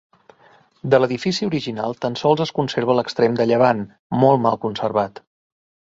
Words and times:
De 0.93 0.99
l'edifici 1.01 1.45
original 1.49 1.93
tan 2.05 2.17
sols 2.21 2.43
es 2.47 2.53
conserva 2.61 2.95
l'extrem 3.01 3.39
de 3.41 3.47
llevant, 3.51 3.85
molt 4.25 4.45
mal 4.47 4.59
conservat. 4.65 5.27